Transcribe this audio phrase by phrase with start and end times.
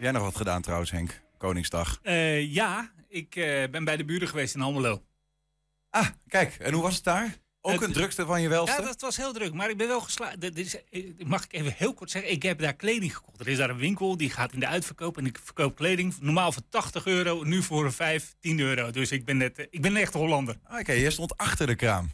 [0.00, 1.20] Heb jij nog wat gedaan trouwens, Henk?
[1.38, 1.98] Koningsdag.
[2.02, 5.02] Eh, ja, ik eh, ben bij de buren geweest in Almelo.
[5.90, 6.54] Ah, kijk.
[6.58, 7.36] En hoe was het daar?
[7.60, 8.72] Ook Het- een drukste van je welste?
[8.80, 10.36] Ja, dat was heel druk, maar ik ben wel geslaagd.
[10.90, 12.30] Eh, Mag ik even heel kort zeggen?
[12.30, 13.40] Ik heb daar kleding gekocht.
[13.40, 15.18] Er is daar een winkel, die gaat in de uitverkoop.
[15.18, 18.90] En ik verkoop kleding normaal voor 80 euro, nu voor 5, 10 euro.
[18.90, 20.56] Dus ik ben, net, ik ben een echte Hollander.
[20.64, 22.10] Ah, Oké, je stond achter de kraam.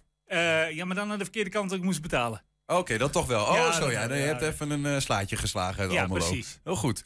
[0.70, 2.42] Ja, maar dan aan de verkeerde kant dat ik moest betalen.
[2.66, 3.44] Oké, dat toch wel.
[3.44, 4.08] Oh, Ja, zo ja.
[4.08, 6.26] wel, Je hebt even een slaatje geslagen Ja, Almelo.
[6.26, 6.58] precies.
[6.64, 7.04] Heel goed.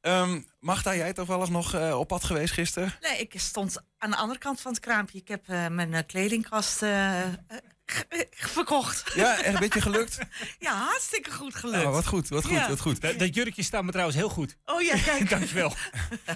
[0.00, 2.94] Ehm Magda, jij toch wel eens nog eh, op pad geweest gisteren?
[3.00, 5.18] Nee, ik stond aan de andere kant van het kraampje.
[5.18, 6.82] Ik heb eh, mijn eh, kledingkast
[8.30, 9.12] verkocht.
[9.14, 10.18] Ja, echt een beetje gelukt?
[10.58, 11.84] Ja, hartstikke goed gelukt.
[11.84, 12.68] Oh, wat goed, wat goed, Ja.
[12.68, 13.00] wat goed.
[13.00, 14.56] Dat, dat jurkje staat me trouwens heel goed.
[14.64, 15.30] Oh ja, kijk.
[15.30, 15.70] Dankjewel.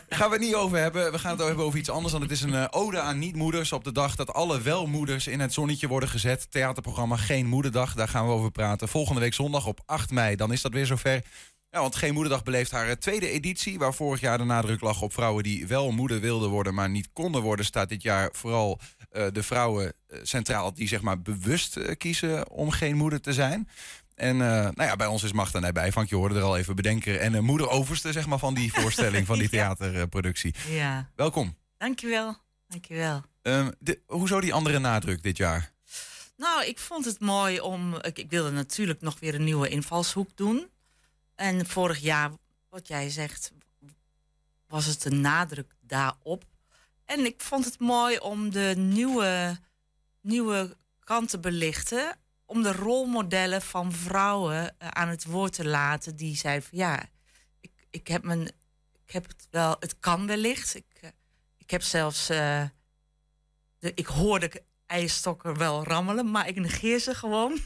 [0.09, 1.13] Gaan we het niet over hebben.
[1.13, 2.13] We gaan het hebben over iets anders.
[2.13, 3.73] Want het is een ode aan niet-moeders.
[3.73, 6.51] Op de dag dat alle welmoeders in het zonnetje worden gezet.
[6.51, 7.95] Theaterprogramma Geen Moederdag.
[7.95, 8.89] Daar gaan we over praten.
[8.89, 10.37] Volgende week zondag op 8 mei.
[10.37, 11.23] Dan is dat weer zover.
[11.71, 13.79] Ja, want Geen Moederdag beleeft haar eh, tweede editie.
[13.79, 16.75] Waar vorig jaar de nadruk lag op vrouwen die wel moeder wilden worden.
[16.75, 17.65] maar niet konden worden.
[17.65, 18.81] Staat dit jaar vooral
[19.11, 20.75] eh, de vrouwen eh, centraal.
[20.75, 23.69] die zeg maar bewust kiezen om geen moeder te zijn.
[24.15, 27.21] En nou ja, bij ons is Magda van je hoorde er al even bedenker.
[27.21, 30.55] En uh, moeder overste zeg maar, van die voorstelling, van die theaterproductie.
[30.69, 31.57] Ja, Welkom.
[31.77, 32.37] dankjewel.
[32.69, 33.23] Dankjewel.
[33.43, 35.73] Ehm, de, hoezo die andere nadruk dit jaar?
[36.37, 37.95] Nou, ik vond het mooi om.
[37.95, 40.69] Ik, ik wilde natuurlijk nog weer een nieuwe invalshoek doen.
[41.39, 42.31] En vorig jaar,
[42.69, 43.53] wat jij zegt,
[44.67, 46.45] was het een nadruk daarop.
[47.05, 49.59] En ik vond het mooi om de nieuwe,
[50.21, 52.17] nieuwe kant te belichten.
[52.45, 56.17] Om de rolmodellen van vrouwen eh, aan het woord te laten.
[56.17, 57.09] Die zeiden van ja,
[57.61, 58.47] ik, ik heb mijn.
[59.07, 60.75] Ik heb het wel, het kan wellicht.
[60.75, 61.11] Ik, eh,
[61.57, 62.29] ik heb zelfs.
[62.29, 62.65] eh,
[63.79, 67.59] de, ik hoorde eierstokken wel rammelen, maar ik negeer ze gewoon.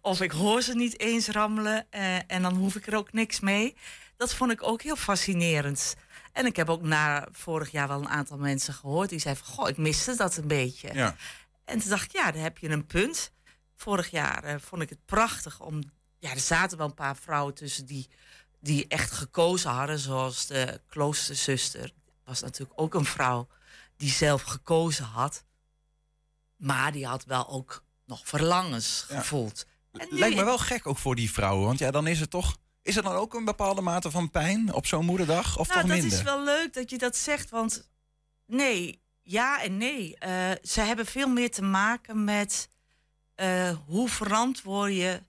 [0.00, 3.40] Of ik hoor ze niet eens rammelen eh, en dan hoef ik er ook niks
[3.40, 3.76] mee.
[4.16, 5.96] Dat vond ik ook heel fascinerend.
[6.32, 9.54] En ik heb ook na vorig jaar wel een aantal mensen gehoord die zeiden van...
[9.54, 10.94] goh, ik miste dat een beetje.
[10.94, 11.16] Ja.
[11.64, 13.32] En toen dacht ik, ja, daar heb je een punt.
[13.74, 15.82] Vorig jaar eh, vond ik het prachtig om...
[16.18, 18.08] Ja, er zaten wel een paar vrouwen tussen die,
[18.60, 19.98] die echt gekozen hadden.
[19.98, 21.92] Zoals de kloosterzuster.
[22.24, 23.48] was natuurlijk ook een vrouw
[23.96, 25.44] die zelf gekozen had.
[26.56, 29.18] Maar die had wel ook nog verlangens Ja.
[29.18, 29.66] gevoeld.
[29.92, 31.66] Lijkt me wel gek ook voor die vrouwen.
[31.66, 32.56] Want ja, dan is het toch...
[32.82, 35.58] Is er dan ook een bepaalde mate van pijn op zo'n moederdag?
[35.58, 36.18] Of nou, toch dat minder?
[36.18, 37.90] is wel leuk dat je dat zegt, want
[38.46, 40.16] nee, ja en nee.
[40.18, 42.70] Eh, ze hebben veel meer te maken met
[43.34, 45.22] eh, hoe verantwoord je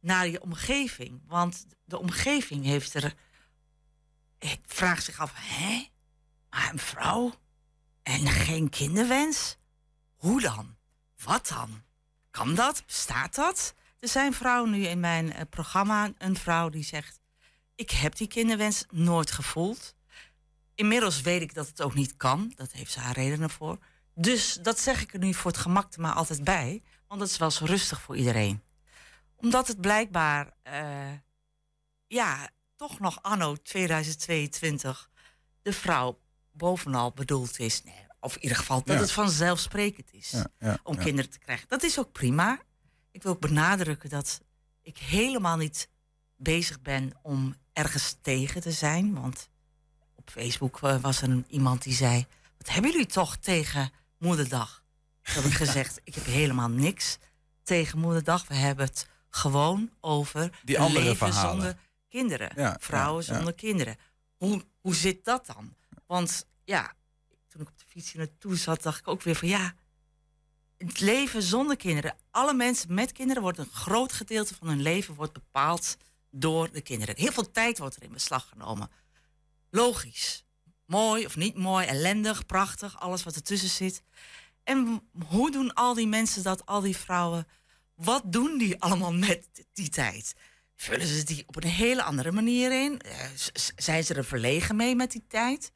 [0.00, 1.22] naar je omgeving.
[1.26, 3.14] Want de omgeving heeft er.
[4.38, 5.88] Ik vraag zich af, hè?
[6.50, 7.34] Maar een vrouw
[8.02, 9.56] en geen kinderwens?
[10.14, 10.76] Hoe dan?
[11.24, 11.82] Wat dan?
[12.34, 12.82] Kan dat?
[12.86, 13.74] Bestaat dat?
[13.98, 17.20] Er zijn vrouwen nu in mijn eh, programma, een vrouw die zegt:
[17.74, 19.94] Ik heb die kinderwens nooit gevoeld.
[20.74, 22.52] Inmiddels weet ik dat het ook niet kan.
[22.56, 23.78] Dat heeft ze haar redenen voor.
[24.14, 26.82] Dus dat zeg ik er nu voor het gemak maar altijd bij.
[27.08, 28.62] Want dat is wel zo rustig voor iedereen.
[29.36, 31.12] Omdat het blijkbaar, eh,
[32.06, 35.10] ja, toch nog anno 2022
[35.62, 36.18] de vrouw
[36.52, 37.82] bovenal bedoeld is.
[37.82, 39.00] Nee, of in ieder geval dat Ja.
[39.00, 41.68] het vanzelfsprekend is Ja, ja, om kinderen te krijgen.
[41.68, 42.58] Dat is ook prima.
[43.10, 44.40] Ik wil ook benadrukken dat
[44.82, 45.88] ik helemaal niet
[46.36, 49.14] bezig ben om ergens tegen te zijn.
[49.20, 49.48] Want
[50.14, 52.26] op Facebook eh, was er een- iemand die zei:
[52.58, 54.82] Wat hebben jullie toch tegen Moederdag?
[55.22, 57.18] Toen heb ik gezegd: Ik heb helemaal niks
[57.62, 58.46] tegen Moederdag.
[58.48, 61.50] We hebben het gewoon over Die andere leven verhalen.
[61.62, 61.76] zonder
[62.08, 62.76] kinderen.
[62.80, 63.96] Vrouwen zonder kinderen.
[64.36, 65.74] Hoe, hoe zit dat dan?
[66.06, 66.92] Want ja,
[67.54, 69.74] toen ik op de fiets hier naartoe zat, dacht ik ook weer van ja.
[70.78, 72.16] Het leven zonder kinderen.
[72.30, 75.96] Alle mensen met kinderen wordt een groot gedeelte van hun leven wordt bepaald
[76.30, 77.16] door de kinderen.
[77.16, 78.90] Heel veel tijd wordt er in beslag genomen.
[79.70, 80.44] Logisch.
[80.86, 84.02] Mooi of niet mooi, ellendig, prachtig, alles wat ertussen zit.
[84.62, 87.46] En hoe doen al die mensen dat, al die vrouwen?
[87.94, 90.34] Wat doen die allemaal met die tijd?
[90.76, 93.00] Vullen ze die op een hele andere manier in?
[93.00, 93.30] Eh,
[93.76, 95.72] Zijn ze er verlegen mee met die tijd?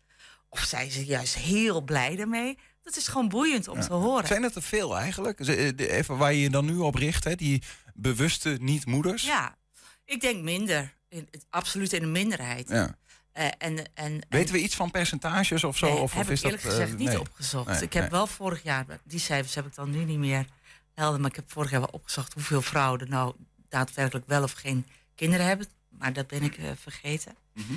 [0.48, 2.58] Of zijn ze juist heel blij ermee?
[2.82, 4.26] Dat is gewoon boeiend om te horen.
[4.26, 5.40] Zijn het er veel eigenlijk?
[5.40, 7.34] Eh, Even waar je je dan nu op richt, hè?
[7.34, 7.62] die
[7.94, 9.24] bewuste niet-moeders?
[9.24, 9.56] Ja,
[10.04, 10.96] ik denk minder.
[11.08, 12.68] In, absoluut in de minderheid.
[12.68, 12.96] Ja.
[13.32, 15.86] Eh, en, en, Weten we iets van percentages of zo?
[15.86, 17.20] Nee, of, heb of is ik eerlijk dat, eh, gezegd niet nee.
[17.20, 17.68] opgezocht.
[17.68, 20.46] Nee, ik heb wel vorig jaar, die cijfers heb ik dan nu niet meer
[20.94, 23.34] helder, maar ik heb vorig jaar wel opgezocht hoeveel vrouwen er nou
[23.68, 25.66] daadwerkelijk wel of geen kinderen hebben.
[25.88, 27.36] Maar dat ben ik eh, vergeten.
[27.54, 27.72] Mhm.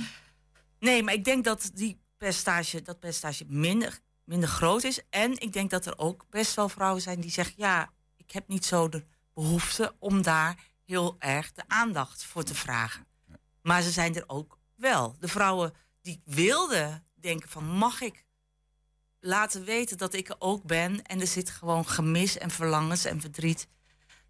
[0.80, 5.00] Nee, maar ik denk dat die percentage, dat percentage minder, minder groot is.
[5.10, 8.48] En ik denk dat er ook best wel vrouwen zijn die zeggen: ja, ik heb
[8.48, 13.08] niet zo de behoefte om daar heel erg de aandacht voor te vragen.
[13.62, 15.16] Maar ze zijn er ook wel.
[15.20, 18.26] De vrouwen die wilde denken van mag ik
[19.20, 21.04] laten weten dat ik er ook ben.
[21.04, 23.68] En er zit gewoon gemis en verlangens en verdriet.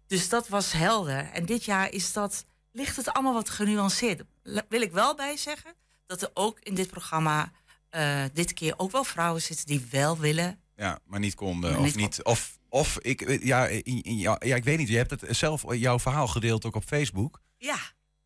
[0.06, 1.30] Dus dat was helder.
[1.30, 4.22] En dit jaar is dat, ligt het allemaal wat genuanceerd.
[4.68, 5.74] Wil ik wel bij zeggen
[6.06, 7.52] dat er ook in dit programma
[7.94, 10.60] uh, dit keer ook wel vrouwen zitten die wel willen.
[10.76, 11.78] Ja, maar niet konden.
[11.78, 12.22] of niet.
[12.22, 14.88] Of, of ik, ja, ja, ja, ik weet niet.
[14.88, 17.40] Je hebt het zelf jouw verhaal gedeeld ook op Facebook.
[17.58, 17.78] Ja.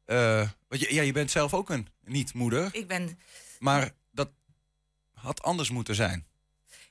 [0.07, 2.69] Uh, want je, ja, je bent zelf ook een niet-moeder.
[2.73, 3.19] Ik ben.
[3.59, 4.31] Maar dat
[5.13, 6.27] had anders moeten zijn.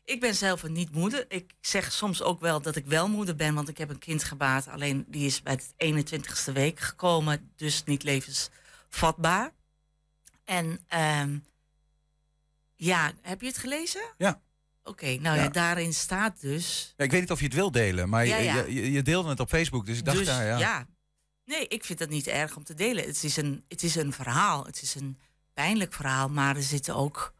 [0.06, 1.25] Ik ben zelf een niet-moeder.
[1.28, 4.24] Ik zeg soms ook wel dat ik wel moeder ben, want ik heb een kind
[4.24, 4.68] gebaat.
[4.68, 9.51] Alleen die is bij het 21ste week gekomen, dus niet levensvatbaar.
[10.44, 10.86] En
[11.21, 11.44] um,
[12.75, 14.01] ja, heb je het gelezen?
[14.18, 14.42] Ja.
[14.83, 15.50] Oké, nou ja.
[15.50, 16.94] daarin staat dus.
[16.98, 19.30] Ja, ik weet niet of je het wil delen, maar ja, Je, je, je, deelde
[19.30, 20.57] het op Facebook, dus ik dacht, dus, ja, ja.
[20.57, 20.88] ja.
[21.45, 23.06] Nee, ik vind dat niet erg om te delen.
[23.06, 24.66] Het is, een, het is een verhaal.
[24.66, 25.18] Het is een
[25.54, 27.33] pijnlijk verhaal, maar er zitten ook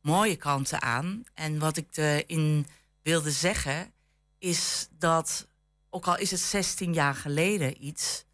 [0.00, 1.22] mooie kanten aan.
[1.34, 2.66] En wat ik erin
[3.02, 3.92] wilde zeggen,
[4.38, 5.48] is dat,
[5.90, 8.24] ook al is het 16 jaar geleden iets,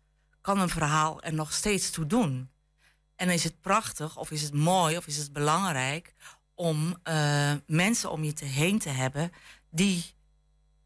[0.41, 2.51] kan een verhaal er nog steeds toe doen.
[3.17, 6.15] En is het prachtig, of is het mooi, of is het belangrijk
[6.58, 9.32] om uh, mensen om je te heen te hebben
[9.70, 10.05] die,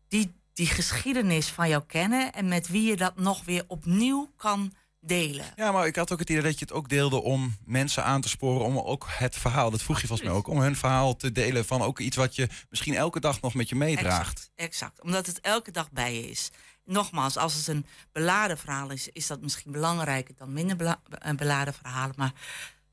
[0.08, 4.74] die die geschiedenis van jou kennen en met wie je dat nog weer opnieuw kan
[5.00, 5.46] delen.
[5.56, 8.20] Ja, maar ik had ook het idee dat je het ook deelde om mensen aan
[8.20, 11.16] te sporen om ook het verhaal, dat vroeg je volgens mij ook, om hun verhaal
[11.16, 14.38] te delen van ook iets wat je misschien elke dag nog met je meedraagt.
[14.38, 15.02] Exact, exact.
[15.02, 16.50] omdat het elke dag bij je is.
[16.84, 21.74] Nogmaals, als het een beladen verhaal is, is dat misschien belangrijker dan minder eh, beladen
[21.74, 22.32] verhalen, maar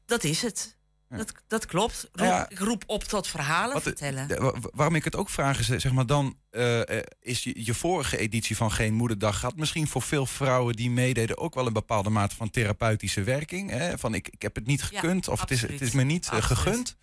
[0.06, 0.78] dat is het.
[1.10, 2.10] Dat, dat klopt.
[2.12, 4.28] Roep, Ik roep op tot verhalen wat, vertellen.
[4.74, 6.82] waarom ik het ook vraag is, zeg maar dan, uh,
[7.22, 11.38] is je, je, vorige editie van Geen Moederdag had misschien voor veel vrouwen die meededen
[11.38, 13.70] ook wel een bepaalde mate van therapeutische werking.
[13.70, 13.98] Hè?
[13.98, 16.96] Van ik, ik heb het niet gekund of het is, het is me niet gegund.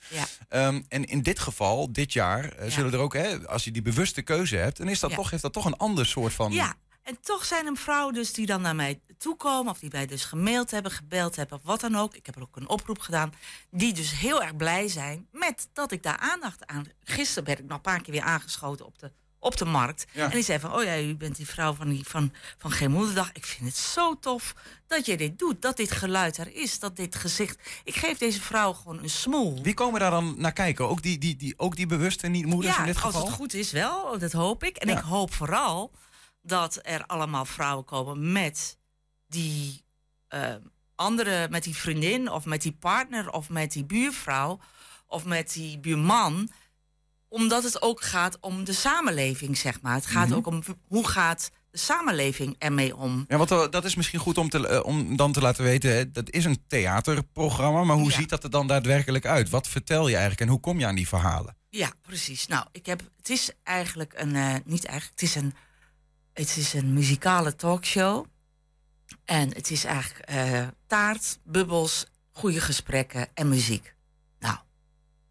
[0.48, 0.66] Ja.
[0.66, 4.22] Um, en in dit geval, dit jaar, zullen er ook, hè, als je die bewuste
[4.22, 6.52] keuze hebt, dan is dat toch, heeft dat toch een ander soort van.
[6.52, 6.74] Ja,
[7.06, 9.72] en toch zijn er vrouwen dus die dan naar mij toekomen...
[9.72, 12.14] of die mij dus gemaild hebben, gebeld hebben of wat dan ook.
[12.14, 13.32] Ik heb er ook een oproep gedaan.
[13.70, 16.84] Die dus heel erg blij zijn met dat ik daar aandacht aan...
[17.04, 20.06] Gisteren ben ik nog een paar keer weer aangeschoten op de, op de markt.
[20.12, 22.90] En die zei van, oh ja, u bent die vrouw van, die, van, van Geen
[22.90, 23.30] Moederdag.
[23.32, 24.54] Ik vind het zo tof
[24.86, 25.62] dat je dit doet.
[25.62, 27.58] Dat dit geluid er is, dat dit gezicht...
[27.84, 29.62] Ik geef deze vrouw gewoon een smoel.
[29.62, 30.88] Wie komen daar dan naar kijken?
[30.88, 33.20] Ook die, die, die, ook die bewuste niet-moeders in dit geval?
[33.20, 34.18] als het goed is wel.
[34.18, 34.76] Dat hoop ik.
[34.76, 35.90] En ik hoop vooral
[36.46, 38.78] dat er allemaal vrouwen komen met
[39.26, 39.84] die
[40.34, 40.54] uh,
[40.94, 44.60] andere, met die vriendin of met die partner of met die buurvrouw
[45.06, 46.48] of met die buurman.
[47.28, 49.94] Omdat het ook gaat om de samenleving, zeg maar.
[49.94, 50.36] Het gaat mhm.
[50.36, 53.24] ook om hoe gaat de samenleving ermee om.
[53.28, 56.12] Ja, want dat is misschien goed om, te, eh, om dan te laten weten.
[56.12, 59.50] Dat is een theaterprogramma, maar hoe ziet dat er dan daadwerkelijk uit?
[59.50, 61.56] Wat vertel je eigenlijk en hoe kom je aan die verhalen?
[61.70, 62.46] Ja, precies.
[62.46, 65.54] Nou, ik heb, het is eigenlijk een, uh, niet eigenlijk, het is een
[66.36, 68.26] het is een muzikale talkshow.
[69.24, 73.94] En het is eigenlijk uh, taart, bubbels, goede gesprekken en muziek.
[74.38, 74.56] Nou,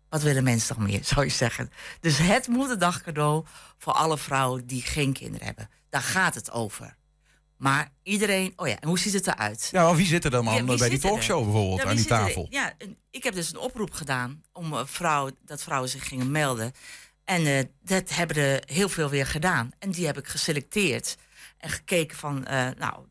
[0.10, 1.72] wat willen mensen nog meer, zou je zeggen?
[2.00, 3.46] Dus het moederdag cadeau
[3.78, 5.70] voor alle vrouwen die geen kinderen hebben.
[5.90, 6.96] Daar gaat het over.
[7.58, 9.70] Maar iedereen, oh ja, en hoe ziet het eruit?
[9.72, 12.48] Ja, wie zit er dan bij die talkshow bijvoorbeeld aan die tafel?
[12.50, 12.74] Ja,
[13.12, 16.72] ik heb dus een oproep gedaan om uh, vrouwen, dat vrouwen zich gingen melden.
[17.26, 19.72] En uh, dat hebben er heel veel weer gedaan.
[19.80, 21.18] En die heb ik geselecteerd.
[21.58, 23.06] En gekeken van, uh, nou,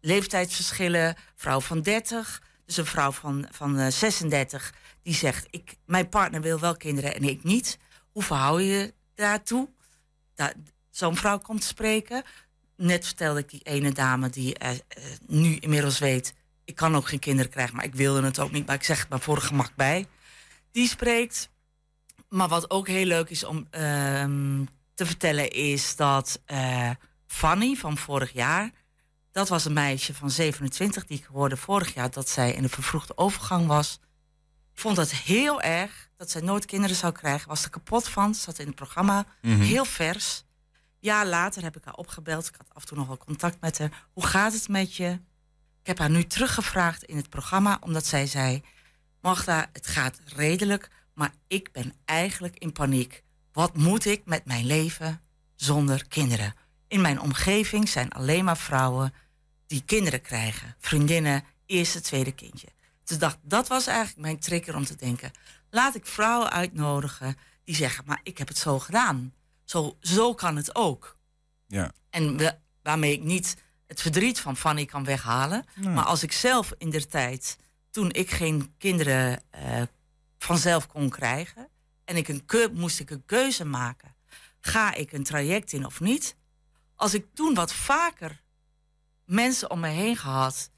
[0.00, 1.16] leeftijdsverschillen.
[1.34, 4.74] Vrouw van 30, dus een vrouw van, van uh, 36.
[5.02, 7.78] Die zegt, ik, mijn partner wil wel kinderen en ik niet.
[8.12, 9.68] Hoe verhoud je je daartoe?
[10.34, 10.52] Da
[10.90, 12.22] Zo'n vrouw komt spreken.
[12.76, 14.56] Net vertelde ik die ene dame die
[15.26, 16.34] nu inmiddels weet...
[16.64, 18.66] ik kan ook geen kinderen krijgen, maar ik wilde het ook niet.
[18.66, 20.06] Maar ik zeg het maar voor gemak bij.
[20.72, 21.48] Die spreekt
[22.28, 24.64] maar wat ook heel leuk is om ehm,
[24.94, 26.90] te vertellen is dat uh,
[27.26, 28.70] Fanny van vorig jaar,
[29.32, 32.68] dat was een meisje van 27 die ik hoorde vorig jaar dat zij in een
[32.68, 34.00] vervroegde overgang was.
[34.72, 37.48] Ik vond dat heel erg dat zij nooit kinderen zou krijgen.
[37.48, 39.60] Was er kapot van, zat in het programma, mhm.
[39.60, 40.44] heel vers.
[40.98, 42.46] Jaar later heb ik haar opgebeld.
[42.46, 44.06] Ik had af en toe nog wel contact met haar.
[44.12, 45.20] Hoe gaat het met je?
[45.80, 48.62] Ik heb haar nu teruggevraagd in het programma, omdat zij zei:
[49.20, 53.22] Magda, het gaat redelijk, maar ik ben eigenlijk in paniek.
[53.52, 55.20] Wat moet ik met mijn leven
[55.54, 56.54] zonder kinderen?
[56.88, 59.14] In mijn omgeving zijn alleen maar vrouwen
[59.66, 60.74] die kinderen krijgen.
[60.78, 62.68] Vriendinnen, eerste, tweede kindje.
[63.04, 65.30] Dus dacht, dat was eigenlijk mijn trigger om te denken.
[65.70, 69.34] Laat ik vrouwen uitnodigen die zeggen, maar ik heb het zo gedaan.
[69.64, 71.18] Zo, zo kan het ook.
[71.66, 71.92] Ja.
[72.10, 73.56] En we, waarmee ik niet
[73.86, 75.64] het verdriet van Fanny kan weghalen.
[75.80, 77.56] Maar als ik zelf in der tijd,
[77.90, 79.82] toen ik geen kinderen uh,
[80.38, 81.68] vanzelf kon krijgen.
[82.04, 84.14] En ik een moest ik een keuze maken.
[84.60, 86.36] Ga ik een traject in of niet?
[86.94, 88.42] Als ik toen wat vaker
[89.24, 90.70] mensen om me heen gehad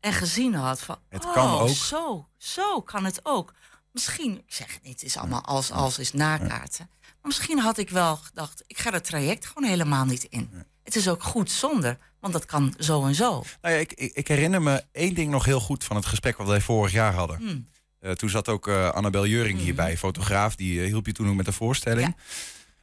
[0.00, 0.98] en gezien had van...
[1.08, 1.68] Het oh, kan ook.
[1.68, 3.52] Zo, zo kan het ook.
[3.92, 6.90] Misschien, ik zeg het niet, het is allemaal als, als is nakaarten.
[7.00, 10.64] Maar misschien had ik wel gedacht, ik ga dat traject gewoon helemaal niet in.
[10.82, 13.44] Het is ook goed zonder, want dat kan zo en zo.
[13.60, 16.36] Nou ja, ik, ik, ik herinner me één ding nog heel goed van het gesprek
[16.36, 17.36] wat wij vorig jaar hadden.
[17.36, 17.68] Hmm.
[18.00, 20.56] Eh, toen zat ook eh, Annabel Juring hierbij, fotograaf.
[20.56, 22.16] Die eh, hielp je toen ook met de voorstelling.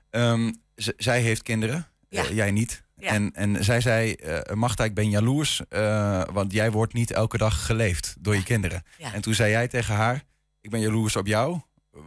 [0.10, 0.51] Ehm,
[0.98, 2.32] zij heeft kinderen, Ja.
[2.32, 2.84] jij niet.
[2.98, 3.10] Ja.
[3.10, 4.15] En, en zij zei,
[4.53, 5.62] Magda, ik ben jaloers,
[6.32, 8.84] want jij wordt niet elke dag geleefd door je kinderen.
[8.98, 10.24] En toen zei jij tegen haar,
[10.62, 11.62] ik ben jaloers op jou,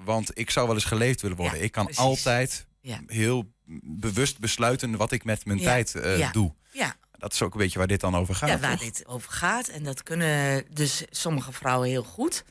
[0.04, 1.62] want ik zou wel eens geleefd willen worden.
[1.62, 2.02] Ik kan precies.
[2.02, 2.66] altijd
[3.06, 5.92] heel bewust besluiten wat ik met mijn tijd
[6.32, 6.54] doe.
[6.72, 8.48] Ja, Dat is ook een beetje waar dit dan over gaat.
[8.48, 8.80] ja, waar toch?
[8.80, 9.68] dit over gaat.
[9.68, 12.44] En dat kunnen dus sommige vrouwen heel goed.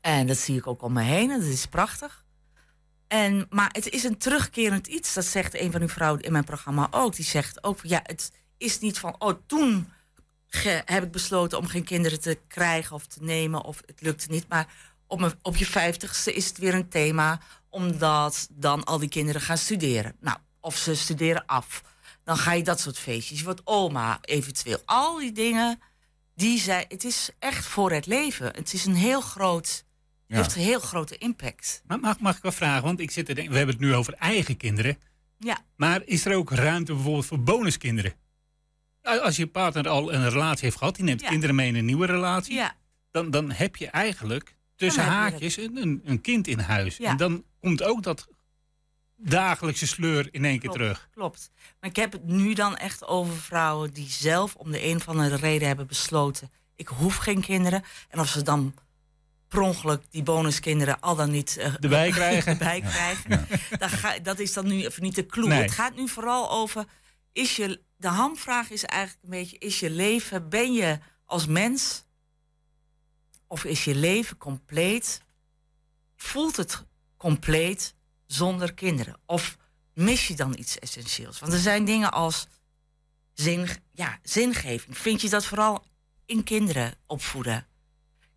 [0.00, 1.30] En dat zie ik ook om me heen.
[1.30, 2.24] En dat is prachtig.
[3.08, 5.14] En, maar het is een terugkerend iets.
[5.14, 7.16] Dat zegt een van uw vrouwen in mijn programma ook.
[7.16, 9.14] Die zegt ook, ja, het is niet van...
[9.18, 9.92] oh, toen
[10.84, 13.64] heb ik besloten om geen kinderen te krijgen of te nemen...
[13.64, 14.48] of het lukte niet.
[14.48, 14.66] Maar
[15.06, 17.40] op, op je vijftigste is het weer een thema...
[17.68, 20.16] omdat dan al die kinderen gaan studeren.
[20.20, 21.82] Nou, of ze studeren af.
[22.24, 23.38] Dan ga je dat soort feestjes.
[23.38, 24.82] Je wordt oma eventueel.
[24.84, 25.80] Al die dingen,
[26.34, 26.84] die zijn...
[26.88, 28.46] Het is echt voor het leven.
[28.46, 29.84] Het is een heel groot...
[30.30, 30.36] Ja.
[30.36, 31.82] heeft een heel grote impact.
[31.86, 33.94] Maar mag, mag ik wel vragen, want ik zit te denken, we hebben het nu
[33.94, 34.98] over eigen kinderen.
[35.38, 35.58] Ja.
[35.76, 38.12] Maar is er ook ruimte bijvoorbeeld voor bonuskinderen?
[39.02, 41.28] Als je partner al een relatie heeft gehad, die neemt Ja.
[41.28, 42.74] kinderen mee in een nieuwe relatie, Ja,
[43.10, 46.96] dan, dan heb je eigenlijk tussen haakjes een, een, een kind in huis.
[46.96, 47.10] Ja.
[47.10, 48.28] En dan komt ook dat
[49.16, 51.08] dagelijkse sleur in één keer terug.
[51.14, 51.50] klopt.
[51.80, 55.08] Maar ik heb het nu dan echt over vrouwen die zelf om de een of
[55.08, 56.50] andere reden hebben besloten...
[56.76, 57.82] ik hoef geen kinderen.
[58.08, 58.74] En of ze dan
[59.50, 62.52] per ongeluk die bonuskinderen al dan niet eh, Erbij krijgen.
[62.52, 63.46] erbij krijgen.
[63.78, 65.48] Dan ga, dat is dan nu even niet de clue.
[65.48, 65.62] Nee.
[65.62, 66.84] Het gaat nu vooral over...
[67.32, 69.58] Is je, de hamvraag is eigenlijk een beetje...
[69.58, 72.04] is je leven, ben je als mens...
[73.46, 75.20] of is je leven compleet...
[76.16, 76.84] voelt het
[77.16, 77.94] compleet
[78.26, 79.16] zonder kinderen?
[79.26, 79.56] Of
[79.94, 81.38] mis je dan iets essentieels?
[81.38, 82.46] Want er zijn dingen als
[83.34, 84.98] zin, ja, zingeving.
[84.98, 85.84] Vind je dat vooral
[86.26, 87.66] in kinderen opvoeden?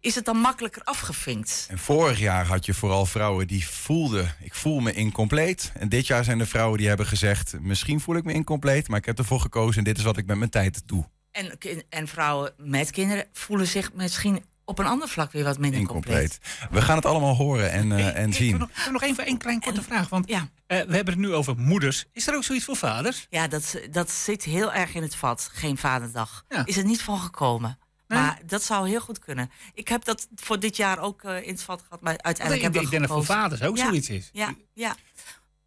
[0.04, 1.68] Is het dan makkelijker afgevinkt?
[1.70, 5.72] En vorig jaar had je vooral vrouwen die voelden, ik voel me incompleet.
[5.74, 9.00] En dit jaar zijn er vrouwen die hebben gezegd, misschien voel ik me incompleet, maar
[9.00, 11.10] ik heb ervoor gekozen en dit is wat ik met mijn tijd doe.
[11.32, 11.58] En,
[11.90, 16.16] en vrouwen met kinderen voelen zich misschien op een ander vlak weer wat minder compleet.
[16.16, 16.72] Incompleet.
[16.72, 18.58] We gaan het allemaal horen en, eh, en zien.
[18.58, 20.10] nog, ik heb nog even een klein korte vraag.
[20.10, 22.06] Want Ja, eh, we hebben het nu over moeders.
[22.14, 23.28] Is er ook zoiets voor vaders?
[23.30, 25.50] ja dat, dat zit heel erg in het vat.
[25.54, 26.46] Geen vaderdag.
[26.50, 26.66] Ja.
[26.66, 27.78] Is er niet van gekomen.
[28.14, 29.52] Maar dat zou heel goed kunnen.
[29.74, 32.02] Ik heb dat voor dit jaar ook eh, in het vat gehad.
[32.02, 33.86] Maar uiteindelijk ik, heb ik denk dat voor vaders ook Ja.
[33.86, 34.30] zoiets is.
[34.34, 34.96] Ja, ja.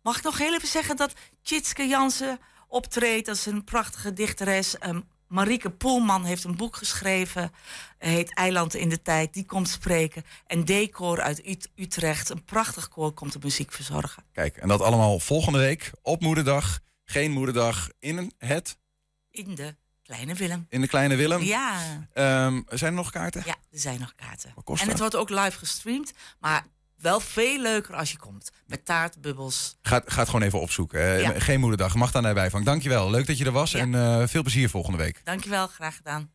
[0.02, 1.12] Mag ik nog heel even zeggen dat
[1.42, 2.38] Tjitske Jansen
[2.68, 3.26] optreedt.
[3.26, 4.78] Dat is een prachtige dichteres.
[4.78, 7.52] Ehm, Marieke Poelman heeft een boek geschreven.
[7.98, 9.34] Heet Eiland in de Tijd.
[9.34, 10.24] Die komt spreken.
[10.46, 12.28] En Decor uit Ut- Utrecht.
[12.30, 14.24] Een prachtig koor komt de muziek verzorgen.
[14.32, 16.80] Kijk, en dat allemaal volgende week op moederdag.
[17.04, 18.76] Geen moederdag in het,
[19.30, 20.66] In de Kleine Willem.
[20.68, 21.42] in de kleine Willem.
[21.42, 21.74] Ja,
[22.12, 23.42] Ehm, zijn er nog kaarten?
[23.46, 24.52] ja, er zijn nog kaarten.
[24.54, 25.12] Wat kost En het dat?
[25.12, 26.12] wordt ook live gestreamd.
[26.40, 26.64] Maar
[26.96, 28.50] wel veel leuker als je komt.
[28.66, 29.76] Met taart, bubbels.
[29.82, 31.18] Ga, ga het gewoon even opzoeken.
[31.20, 31.32] Ja.
[31.40, 32.64] Geen moederdag, mag daar naar bijvang.
[32.64, 33.78] Dankjewel, leuk dat je er was Ja.
[33.78, 35.20] en eh, veel plezier volgende week.
[35.24, 36.30] Dankjewel, graag gedaan.